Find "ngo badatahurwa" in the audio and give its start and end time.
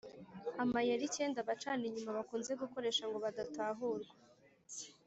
3.07-4.13